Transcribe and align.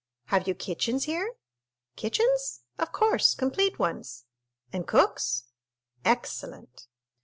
"Have 0.33 0.47
you 0.47 0.55
kitchens 0.55 1.03
here?" 1.03 1.35
"Kitchens?—of 1.95 2.91
course—complete 2.91 3.77
ones." 3.77 4.25
"And 4.73 4.87
cooks?" 4.87 5.43
"Excellent!" 6.03 6.87